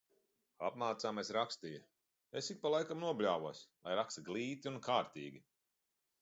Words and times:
Apmācāmais 0.69 1.29
rakstīja, 1.37 1.83
es 2.41 2.49
ik 2.55 2.63
pa 2.63 2.71
laikam 2.77 3.05
nobļāvos, 3.05 3.61
lai 3.89 3.99
raksta 4.01 4.25
glīti 4.31 4.73
un 4.73 4.81
kārtīgi. 4.89 5.45